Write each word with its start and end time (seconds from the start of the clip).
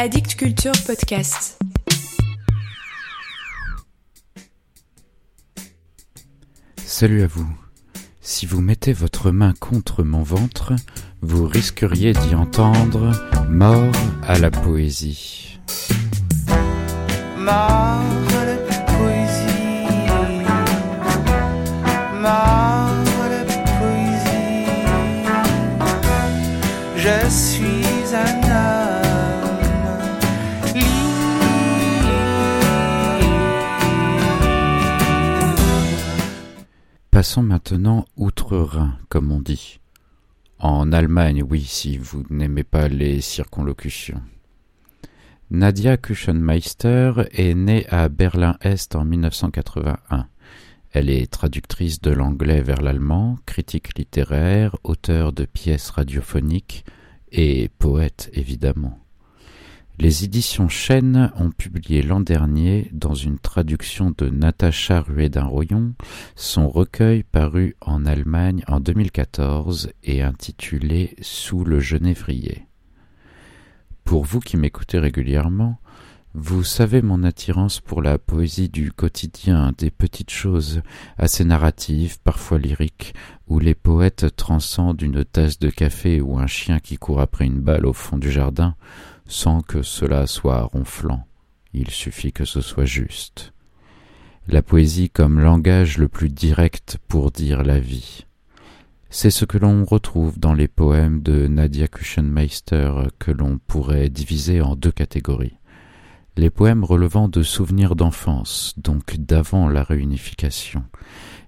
Addict 0.00 0.36
Culture 0.36 0.70
Podcast. 0.86 1.58
Salut 6.76 7.22
à 7.22 7.26
vous. 7.26 7.48
Si 8.20 8.46
vous 8.46 8.60
mettez 8.60 8.92
votre 8.92 9.32
main 9.32 9.54
contre 9.58 10.04
mon 10.04 10.22
ventre, 10.22 10.74
vous 11.20 11.48
risqueriez 11.48 12.12
d'y 12.12 12.36
entendre 12.36 13.10
Mort 13.48 13.90
à 14.22 14.38
la 14.38 14.52
poésie. 14.52 15.58
Mort 17.36 17.50
à 17.50 18.44
la 18.44 18.56
poésie. 18.84 19.48
Mort 22.14 22.94
à 23.24 23.28
la 23.30 23.44
poésie. 23.80 24.68
Je 26.96 27.28
suis 27.28 28.14
un 28.14 28.47
Passons 37.18 37.42
maintenant 37.42 38.04
outre-Rhin, 38.16 38.96
comme 39.08 39.32
on 39.32 39.40
dit. 39.40 39.80
En 40.60 40.92
Allemagne, 40.92 41.42
oui, 41.42 41.64
si 41.64 41.98
vous 41.98 42.22
n'aimez 42.30 42.62
pas 42.62 42.86
les 42.86 43.20
circonlocutions. 43.20 44.22
Nadia 45.50 45.96
Kuchenmeister 45.96 47.14
est 47.32 47.54
née 47.54 47.88
à 47.88 48.08
Berlin-Est 48.08 48.94
en 48.94 49.04
1981. 49.04 50.28
Elle 50.92 51.10
est 51.10 51.28
traductrice 51.28 52.00
de 52.00 52.12
l'anglais 52.12 52.62
vers 52.62 52.82
l'allemand, 52.82 53.36
critique 53.46 53.98
littéraire, 53.98 54.76
auteure 54.84 55.32
de 55.32 55.44
pièces 55.44 55.90
radiophoniques 55.90 56.84
et 57.32 57.68
poète 57.80 58.30
évidemment. 58.32 58.96
Les 60.00 60.22
éditions 60.22 60.68
Chêne 60.68 61.32
ont 61.36 61.50
publié 61.50 62.02
l'an 62.02 62.20
dernier, 62.20 62.88
dans 62.92 63.14
une 63.14 63.40
traduction 63.40 64.14
de 64.16 64.28
Natacha 64.28 65.00
Ruedin-Royon, 65.00 65.94
son 66.36 66.68
recueil 66.68 67.24
paru 67.24 67.74
en 67.80 68.06
Allemagne 68.06 68.62
en 68.68 68.78
2014 68.78 69.90
et 70.04 70.22
intitulé 70.22 71.16
Sous 71.20 71.64
le 71.64 71.80
genévrier. 71.80 72.68
Pour 74.04 74.24
vous 74.24 74.38
qui 74.38 74.56
m'écoutez 74.56 75.00
régulièrement, 75.00 75.80
vous 76.32 76.62
savez 76.62 77.02
mon 77.02 77.24
attirance 77.24 77.80
pour 77.80 78.00
la 78.00 78.18
poésie 78.18 78.68
du 78.68 78.92
quotidien, 78.92 79.72
des 79.76 79.90
petites 79.90 80.30
choses, 80.30 80.82
assez 81.16 81.44
narratives, 81.44 82.20
parfois 82.22 82.58
lyriques, 82.58 83.14
où 83.48 83.58
les 83.58 83.74
poètes 83.74 84.36
transcendent 84.36 85.02
une 85.02 85.24
tasse 85.24 85.58
de 85.58 85.70
café 85.70 86.20
ou 86.20 86.38
un 86.38 86.46
chien 86.46 86.78
qui 86.78 86.98
court 86.98 87.20
après 87.20 87.46
une 87.46 87.60
balle 87.60 87.86
au 87.86 87.92
fond 87.92 88.18
du 88.18 88.30
jardin, 88.30 88.76
sans 89.28 89.60
que 89.60 89.82
cela 89.82 90.26
soit 90.26 90.62
ronflant. 90.62 91.24
Il 91.72 91.90
suffit 91.90 92.32
que 92.32 92.44
ce 92.44 92.60
soit 92.60 92.86
juste. 92.86 93.52
La 94.48 94.62
poésie 94.62 95.10
comme 95.10 95.38
langage 95.38 95.98
le 95.98 96.08
plus 96.08 96.30
direct 96.30 96.98
pour 97.06 97.30
dire 97.30 97.62
la 97.62 97.78
vie. 97.78 98.24
C'est 99.10 99.30
ce 99.30 99.44
que 99.44 99.58
l'on 99.58 99.84
retrouve 99.84 100.38
dans 100.38 100.54
les 100.54 100.68
poèmes 100.68 101.22
de 101.22 101.46
Nadia 101.46 101.88
Kuchenmeister 101.88 102.92
que 103.18 103.30
l'on 103.30 103.58
pourrait 103.58 104.08
diviser 104.08 104.60
en 104.60 104.74
deux 104.74 104.92
catégories. 104.92 105.58
Les 106.36 106.50
poèmes 106.50 106.84
relevant 106.84 107.28
de 107.28 107.42
souvenirs 107.42 107.96
d'enfance, 107.96 108.74
donc 108.76 109.16
d'avant 109.16 109.68
la 109.68 109.82
réunification. 109.82 110.84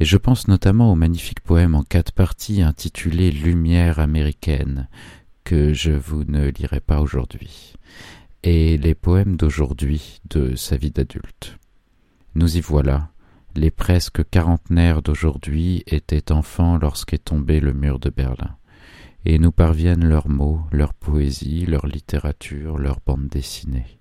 Et 0.00 0.04
je 0.04 0.16
pense 0.16 0.48
notamment 0.48 0.92
au 0.92 0.94
magnifique 0.94 1.40
poème 1.40 1.74
en 1.74 1.82
quatre 1.82 2.12
parties 2.12 2.62
intitulé 2.62 3.30
Lumière 3.30 3.98
américaine, 3.98 4.88
que 5.46 5.72
je 5.72 5.92
vous 5.92 6.24
ne 6.24 6.48
lirai 6.48 6.80
pas 6.80 7.00
aujourd'hui, 7.00 7.74
et 8.42 8.76
les 8.76 8.96
poèmes 8.96 9.36
d'aujourd'hui 9.36 10.20
de 10.28 10.56
sa 10.56 10.76
vie 10.76 10.90
d'adulte. 10.90 11.56
Nous 12.34 12.56
y 12.56 12.60
voilà, 12.60 13.10
les 13.54 13.70
presque 13.70 14.28
quarantenaires 14.28 15.02
d'aujourd'hui 15.02 15.84
étaient 15.86 16.32
enfants 16.32 16.78
lorsqu'est 16.78 17.26
tombé 17.26 17.60
le 17.60 17.72
mur 17.72 18.00
de 18.00 18.10
Berlin, 18.10 18.56
et 19.24 19.38
nous 19.38 19.52
parviennent 19.52 20.08
leurs 20.08 20.28
mots, 20.28 20.62
leur 20.72 20.92
poésie, 20.92 21.64
leur 21.64 21.86
littérature, 21.86 22.76
leur 22.76 22.98
bande 23.06 23.28
dessinée. 23.28 24.00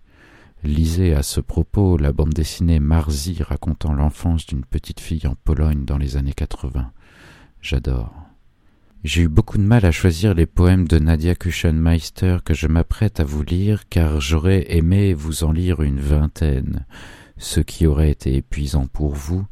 Lisez 0.64 1.14
à 1.14 1.22
ce 1.22 1.42
propos 1.42 1.98
la 1.98 2.12
bande 2.12 2.34
dessinée 2.34 2.80
Marzi 2.80 3.44
racontant 3.44 3.94
l'enfance 3.94 4.48
d'une 4.48 4.66
petite 4.66 5.00
fille 5.00 5.28
en 5.28 5.36
Pologne 5.36 5.86
dans 5.86 6.00
les 6.00 6.18
années 6.18 6.34
80. 6.34 6.92
J'adore. 7.62 8.25
J'ai 9.06 9.22
eu 9.22 9.28
beaucoup 9.28 9.60
de 9.60 9.64
mal 9.64 9.86
à 9.86 9.92
choisir 9.92 10.34
les 10.34 10.48
poèmes 10.48 10.88
de 10.88 10.98
Nadia 10.98 11.36
Kuchenmeister 11.36 12.40
que 12.44 12.56
je 12.56 12.66
m'apprête 12.66 13.20
à 13.20 13.24
vous 13.24 13.44
lire 13.44 13.88
car 13.88 14.20
j'aurais 14.20 14.76
aimé 14.76 15.14
vous 15.14 15.44
en 15.44 15.52
lire 15.52 15.84
une 15.84 16.00
vingtaine, 16.00 16.88
ce 17.38 17.60
qui 17.60 17.86
aurait 17.86 18.10
été 18.10 18.34
épuisant 18.34 18.88
pour 18.88 19.14
vous 19.14 19.46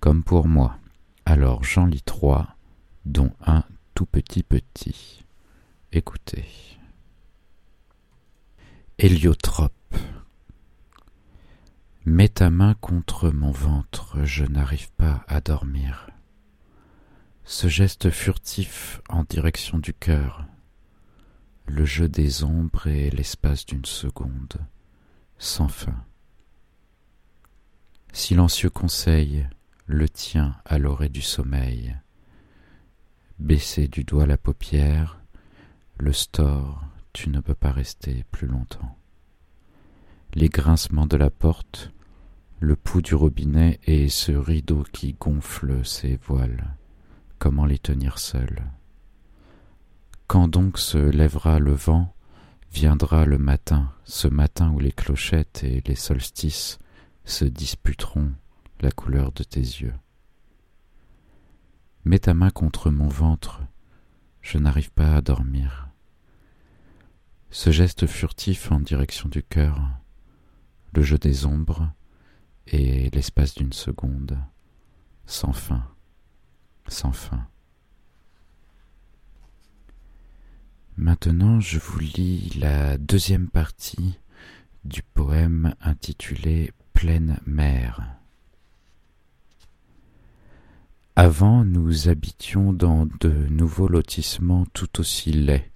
comme 0.00 0.24
pour 0.24 0.48
moi. 0.48 0.78
Alors 1.24 1.62
j'en 1.62 1.86
lis 1.86 2.02
trois, 2.02 2.56
dont 3.04 3.30
un 3.46 3.62
tout 3.94 4.06
petit 4.06 4.42
petit. 4.42 5.24
Écoutez. 5.92 6.46
Héliotrope. 8.98 9.72
Mets 12.06 12.30
ta 12.30 12.50
main 12.50 12.74
contre 12.80 13.30
mon 13.30 13.52
ventre, 13.52 14.24
je 14.24 14.44
n'arrive 14.44 14.90
pas 14.96 15.24
à 15.28 15.40
dormir. 15.40 16.08
Ce 17.48 17.68
geste 17.68 18.10
furtif 18.10 19.00
en 19.08 19.22
direction 19.22 19.78
du 19.78 19.94
cœur, 19.94 20.44
le 21.66 21.84
jeu 21.84 22.08
des 22.08 22.42
ombres 22.42 22.88
et 22.88 23.08
l'espace 23.10 23.64
d'une 23.64 23.84
seconde, 23.84 24.56
sans 25.38 25.68
fin. 25.68 26.04
Silencieux 28.12 28.68
conseil, 28.68 29.46
le 29.86 30.08
tien 30.08 30.56
à 30.64 30.78
l'orée 30.78 31.08
du 31.08 31.22
sommeil. 31.22 31.96
Baisser 33.38 33.86
du 33.86 34.02
doigt 34.02 34.26
la 34.26 34.38
paupière, 34.38 35.20
le 35.98 36.12
store, 36.12 36.82
tu 37.12 37.30
ne 37.30 37.38
peux 37.38 37.54
pas 37.54 37.70
rester 37.70 38.24
plus 38.32 38.48
longtemps. 38.48 38.98
Les 40.34 40.48
grincements 40.48 41.06
de 41.06 41.16
la 41.16 41.30
porte, 41.30 41.92
le 42.58 42.74
pouls 42.74 43.02
du 43.02 43.14
robinet 43.14 43.78
et 43.84 44.08
ce 44.08 44.32
rideau 44.32 44.82
qui 44.92 45.12
gonfle 45.12 45.86
ses 45.86 46.16
voiles. 46.16 46.75
Comment 47.38 47.66
les 47.66 47.78
tenir 47.78 48.18
seuls? 48.18 48.62
Quand 50.26 50.48
donc 50.48 50.78
se 50.78 50.98
lèvera 50.98 51.58
le 51.58 51.72
vent, 51.72 52.14
viendra 52.72 53.26
le 53.26 53.38
matin, 53.38 53.92
ce 54.04 54.26
matin 54.26 54.70
où 54.70 54.78
les 54.78 54.92
clochettes 54.92 55.62
et 55.62 55.82
les 55.86 55.94
solstices 55.94 56.78
se 57.24 57.44
disputeront 57.44 58.32
la 58.80 58.90
couleur 58.90 59.32
de 59.32 59.42
tes 59.42 59.60
yeux. 59.60 59.94
Mets 62.04 62.20
ta 62.20 62.34
main 62.34 62.50
contre 62.50 62.90
mon 62.90 63.08
ventre, 63.08 63.60
je 64.40 64.58
n'arrive 64.58 64.90
pas 64.90 65.14
à 65.14 65.20
dormir. 65.20 65.88
Ce 67.50 67.70
geste 67.70 68.06
furtif 68.06 68.72
en 68.72 68.80
direction 68.80 69.28
du 69.28 69.42
cœur, 69.42 69.80
le 70.94 71.02
jeu 71.02 71.18
des 71.18 71.46
ombres, 71.46 71.92
et 72.66 73.10
l'espace 73.10 73.54
d'une 73.54 73.72
seconde, 73.72 74.38
sans 75.26 75.52
fin, 75.52 75.84
sans 76.88 77.12
fin. 77.12 77.46
Maintenant, 80.96 81.60
je 81.60 81.78
vous 81.78 81.98
lis 81.98 82.50
la 82.58 82.96
deuxième 82.98 83.48
partie 83.48 84.18
du 84.84 85.02
poème 85.02 85.74
intitulé 85.80 86.72
Pleine 86.94 87.38
mer. 87.44 88.02
Avant, 91.14 91.64
nous 91.64 92.08
habitions 92.08 92.72
dans 92.72 93.06
de 93.20 93.30
nouveaux 93.50 93.88
lotissements 93.88 94.66
tout 94.72 95.00
aussi 95.00 95.32
laids, 95.32 95.70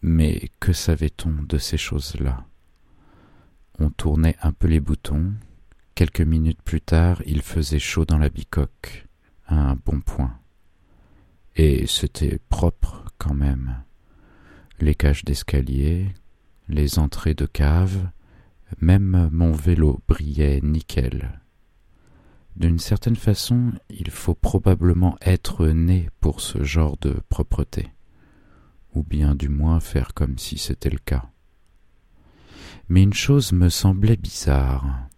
mais 0.00 0.50
que 0.60 0.72
savait-on 0.72 1.42
de 1.42 1.58
ces 1.58 1.76
choses-là? 1.76 2.46
On 3.78 3.90
tournait 3.90 4.36
un 4.42 4.52
peu 4.52 4.66
les 4.66 4.80
boutons, 4.80 5.34
Quelques 5.98 6.20
minutes 6.20 6.62
plus 6.62 6.80
tard, 6.80 7.20
il 7.26 7.42
faisait 7.42 7.80
chaud 7.80 8.04
dans 8.04 8.18
la 8.18 8.28
bicoque, 8.28 9.08
un 9.48 9.74
bon 9.74 10.00
point. 10.00 10.17
C'était 11.86 12.38
propre 12.48 13.04
quand 13.18 13.34
même. 13.34 13.82
Les 14.80 14.94
cages 14.94 15.24
d'escalier, 15.24 16.14
les 16.68 16.98
entrées 16.98 17.34
de 17.34 17.46
cave, 17.46 18.10
même 18.80 19.28
mon 19.32 19.52
vélo 19.52 20.00
brillait 20.08 20.60
nickel. 20.62 21.40
D'une 22.56 22.78
certaine 22.78 23.16
façon, 23.16 23.72
il 23.88 24.10
faut 24.10 24.34
probablement 24.34 25.16
être 25.20 25.66
né 25.68 26.10
pour 26.20 26.40
ce 26.40 26.64
genre 26.64 26.96
de 26.98 27.20
propreté, 27.28 27.88
ou 28.94 29.02
bien 29.02 29.34
du 29.34 29.48
moins 29.48 29.80
faire 29.80 30.14
comme 30.14 30.38
si 30.38 30.58
c'était 30.58 30.90
le 30.90 30.98
cas. 30.98 31.30
Mais 32.88 33.02
une 33.02 33.14
chose 33.14 33.52
me 33.52 33.68
semblait 33.68 34.16
bizarre 34.16 35.08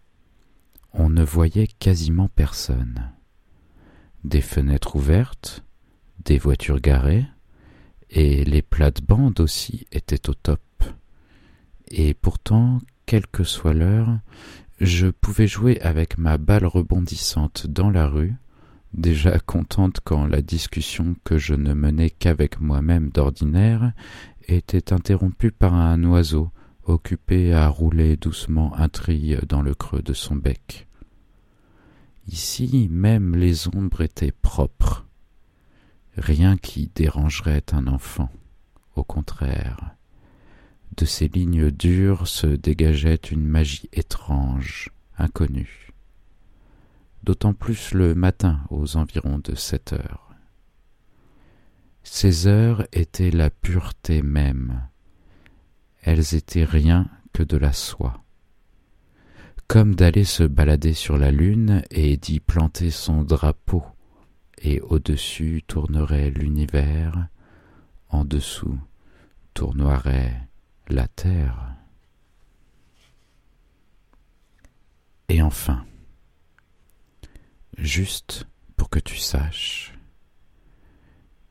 on 0.93 1.09
ne 1.09 1.23
voyait 1.23 1.69
quasiment 1.69 2.29
personne. 2.29 3.12
Des 4.25 4.41
fenêtres 4.41 4.97
ouvertes, 4.97 5.65
des 6.25 6.39
voitures 6.39 6.81
garées, 6.81 7.27
et 8.11 8.45
les 8.45 8.63
plates-bandes 8.63 9.41
aussi 9.41 9.87
étaient 9.93 10.29
au 10.29 10.35
top. 10.35 10.61
Et 11.89 12.15
pourtant, 12.15 12.81
quelle 13.07 13.27
que 13.27 13.45
soit 13.45 13.75
l'heure, 13.75 14.19
je 14.81 15.09
pouvais 15.09 15.47
jouer 15.47 15.81
avec 15.81 16.19
ma 16.19 16.39
balle 16.39 16.65
rebondissante 16.65 17.67
dans 17.67 17.91
la 17.91 18.07
rue, 18.07 18.35
déjà 18.93 19.39
contente 19.39 20.01
quand 20.03 20.27
la 20.27 20.43
discussion 20.43 21.15
que 21.25 21.39
je 21.39 21.55
ne 21.55 21.75
menais 21.75 22.11
qu'avec 22.11 22.61
moi-même 22.61 23.11
d'ordinaire 23.11 23.93
était 24.49 24.93
interrompue 24.93 25.53
par 25.53 25.75
un 25.75 26.03
oiseau 26.05 26.51
occupé 26.85 27.53
à 27.53 27.69
rouler 27.69 28.17
doucement 28.17 28.75
un 28.77 28.89
trille 28.89 29.39
dans 29.49 29.63
le 29.63 29.75
creux 29.75 30.03
de 30.03 30.13
son 30.13 30.37
bec. 30.37 30.89
Ici 32.27 32.89
même 32.91 33.37
les 33.37 33.69
ombres 33.69 34.01
étaient 34.01 34.33
propres, 34.33 35.07
rien 36.17 36.57
qui 36.57 36.91
dérangerait 36.95 37.65
un 37.73 37.87
enfant, 37.87 38.31
au 38.97 39.05
contraire. 39.05 39.97
De 40.97 41.05
ces 41.05 41.29
lignes 41.29 41.71
dures 41.71 42.27
se 42.27 42.47
dégageait 42.47 43.15
une 43.15 43.47
magie 43.47 43.89
étrange, 43.93 44.91
inconnue. 45.17 45.93
D'autant 47.23 47.55
plus 47.55 47.93
le 47.93 48.15
matin 48.15 48.61
aux 48.71 48.97
environs 48.97 49.39
de 49.39 49.55
sept 49.55 49.93
heures. 49.93 50.35
Ces 52.03 52.47
heures 52.47 52.87
étaient 52.93 53.31
la 53.31 53.51
pureté 53.51 54.23
même. 54.23 54.89
Elles 56.03 56.35
étaient 56.35 56.65
rien 56.65 57.09
que 57.33 57.43
de 57.43 57.57
la 57.57 57.73
soie. 57.73 58.25
Comme 59.69 59.95
d'aller 59.95 60.25
se 60.25 60.43
balader 60.43 60.95
sur 60.95 61.17
la 61.17 61.31
lune 61.31 61.83
et 61.91 62.17
d'y 62.17 62.41
planter 62.41 62.91
son 62.91 63.23
drapeau, 63.23 63.85
et 64.61 64.81
au-dessus 64.81 65.62
tournerait 65.67 66.31
l'univers, 66.31 67.29
en 68.11 68.25
dessous 68.25 68.79
tournoierait 69.55 70.49
la 70.89 71.09
terre. 71.09 71.75
Et 75.29 75.43
enfin, 75.43 75.85
juste 77.79 78.47
pour 78.77 78.91
que 78.91 78.99
tu 78.99 79.17
saches, 79.17 79.95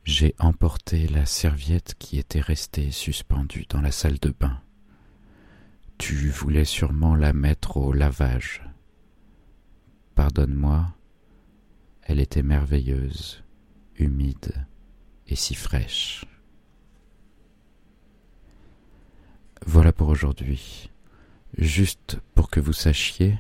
j'ai 0.04 0.36
emporté 0.40 1.08
la 1.08 1.26
serviette 1.26 1.96
qui 1.98 2.18
était 2.18 2.42
restée 2.42 2.92
suspendue 2.92 3.66
dans 3.70 3.82
la 3.82 3.92
salle 3.92 4.20
de 4.20 4.32
bain. 4.38 4.60
Tu 5.98 6.30
voulais 6.30 6.66
sûrement 6.66 7.16
la 7.16 7.34
mettre 7.34 7.78
au 7.78 7.94
lavage. 7.94 8.64
Pardonne-moi, 10.16 10.94
elle 12.10 12.20
était 12.20 12.42
merveilleuse, 12.42 13.44
humide 14.00 14.66
et 15.28 15.36
si 15.36 15.54
fraîche. 15.54 16.26
Voilà 19.64 19.94
pour 19.94 20.08
aujourd'hui. 20.08 20.90
Juste 21.60 22.18
pour 22.34 22.50
que 22.50 22.60
vous 22.60 22.74
sachiez, 22.74 23.38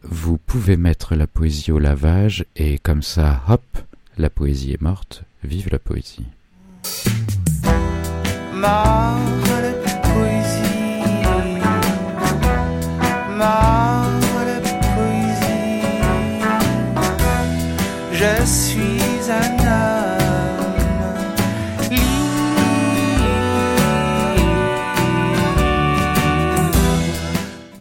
vous 0.00 0.38
pouvez 0.38 0.78
mettre 0.78 1.16
la 1.16 1.26
poésie 1.26 1.70
au 1.70 1.78
lavage 1.78 2.46
et 2.56 2.78
comme 2.78 3.02
ça, 3.02 3.42
hop, 3.46 3.62
la 4.16 4.30
poésie 4.30 4.72
est 4.72 4.80
morte, 4.80 5.24
vive 5.44 5.68
la 5.70 5.78
poésie. 5.78 6.24
bless 18.38 18.76
you. 18.76 18.77